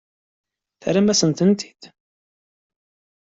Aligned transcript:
Terram-asent-tent-id? 0.81 1.81